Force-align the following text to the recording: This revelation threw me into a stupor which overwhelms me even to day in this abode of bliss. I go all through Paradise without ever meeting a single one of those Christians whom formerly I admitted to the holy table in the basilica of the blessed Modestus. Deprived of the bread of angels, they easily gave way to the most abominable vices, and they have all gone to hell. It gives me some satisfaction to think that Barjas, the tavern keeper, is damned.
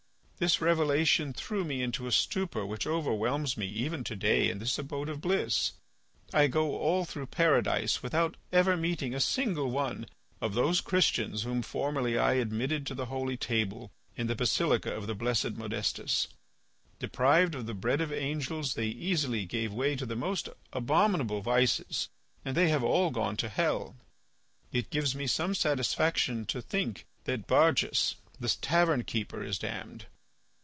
This 0.43 0.59
revelation 0.59 1.33
threw 1.33 1.63
me 1.63 1.83
into 1.83 2.07
a 2.07 2.11
stupor 2.11 2.65
which 2.65 2.87
overwhelms 2.87 3.57
me 3.57 3.67
even 3.67 4.03
to 4.05 4.15
day 4.15 4.49
in 4.49 4.57
this 4.57 4.79
abode 4.79 5.07
of 5.07 5.21
bliss. 5.21 5.73
I 6.33 6.47
go 6.47 6.77
all 6.79 7.05
through 7.05 7.27
Paradise 7.27 8.01
without 8.01 8.37
ever 8.51 8.75
meeting 8.75 9.13
a 9.13 9.19
single 9.19 9.69
one 9.69 10.07
of 10.41 10.55
those 10.55 10.81
Christians 10.81 11.43
whom 11.43 11.61
formerly 11.61 12.17
I 12.17 12.33
admitted 12.41 12.87
to 12.87 12.95
the 12.95 13.05
holy 13.05 13.37
table 13.37 13.91
in 14.17 14.25
the 14.25 14.33
basilica 14.33 14.91
of 14.91 15.05
the 15.05 15.13
blessed 15.13 15.51
Modestus. 15.57 16.27
Deprived 16.97 17.53
of 17.53 17.67
the 17.67 17.75
bread 17.75 18.01
of 18.01 18.11
angels, 18.11 18.73
they 18.73 18.87
easily 18.87 19.45
gave 19.45 19.71
way 19.71 19.95
to 19.95 20.07
the 20.07 20.15
most 20.15 20.49
abominable 20.73 21.41
vices, 21.41 22.09
and 22.43 22.57
they 22.57 22.69
have 22.69 22.83
all 22.83 23.11
gone 23.11 23.37
to 23.37 23.47
hell. 23.47 23.95
It 24.71 24.89
gives 24.89 25.13
me 25.13 25.27
some 25.27 25.53
satisfaction 25.53 26.47
to 26.47 26.63
think 26.63 27.05
that 27.25 27.45
Barjas, 27.45 28.15
the 28.39 28.49
tavern 28.49 29.03
keeper, 29.03 29.43
is 29.43 29.59
damned. 29.59 30.07